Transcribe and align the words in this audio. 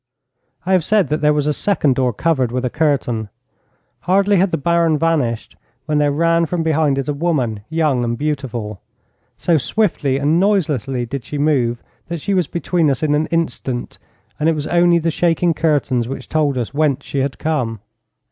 I 0.65 0.71
have 0.71 0.83
said 0.83 1.09
that 1.09 1.21
there 1.21 1.31
was 1.31 1.45
a 1.45 1.53
second 1.53 1.93
door 1.93 2.11
covered 2.11 2.51
with 2.51 2.65
a 2.65 2.71
curtain. 2.71 3.29
Hardly 3.99 4.37
had 4.37 4.49
the 4.49 4.57
Baron 4.57 4.97
vanished 4.97 5.55
when 5.85 5.99
there 5.99 6.11
ran 6.11 6.47
from 6.47 6.63
behind 6.63 6.97
it 6.97 7.07
a 7.07 7.13
woman, 7.13 7.59
young 7.69 8.03
and 8.03 8.17
beautiful. 8.17 8.81
So 9.37 9.59
swiftly 9.59 10.17
and 10.17 10.39
noiselessly 10.39 11.05
did 11.05 11.23
she 11.23 11.37
move 11.37 11.83
that 12.07 12.19
she 12.19 12.33
was 12.33 12.47
between 12.47 12.89
us 12.89 13.03
in 13.03 13.13
an 13.13 13.27
instant, 13.27 13.99
and 14.39 14.49
it 14.49 14.55
was 14.55 14.65
only 14.65 14.97
the 14.97 15.11
shaking 15.11 15.53
curtains 15.53 16.07
which 16.07 16.27
told 16.27 16.57
us 16.57 16.73
whence 16.73 17.05
she 17.05 17.19
had 17.19 17.37
come. 17.37 17.79